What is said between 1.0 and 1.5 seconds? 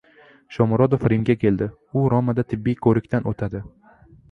Rimga